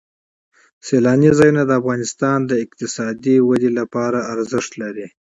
سیلانی 0.87 1.31
ځایونه 1.39 1.61
د 1.65 1.71
افغانستان 1.81 2.37
د 2.45 2.51
اقتصادي 2.65 3.35
ودې 3.47 3.71
لپاره 3.79 4.19
ارزښت 4.33 4.71
لري. 4.81 5.07